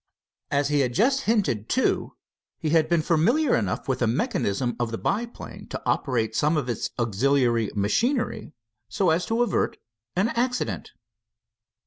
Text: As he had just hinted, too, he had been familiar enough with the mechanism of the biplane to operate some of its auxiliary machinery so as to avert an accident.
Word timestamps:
As 0.49 0.69
he 0.69 0.79
had 0.79 0.95
just 0.95 1.25
hinted, 1.25 1.69
too, 1.69 2.13
he 2.57 2.71
had 2.71 2.89
been 2.89 3.03
familiar 3.03 3.55
enough 3.55 3.87
with 3.87 3.99
the 3.99 4.07
mechanism 4.07 4.75
of 4.79 4.89
the 4.89 4.97
biplane 4.97 5.67
to 5.67 5.79
operate 5.85 6.35
some 6.35 6.57
of 6.57 6.67
its 6.67 6.89
auxiliary 6.97 7.69
machinery 7.75 8.51
so 8.89 9.11
as 9.11 9.27
to 9.27 9.43
avert 9.43 9.77
an 10.15 10.29
accident. 10.29 10.93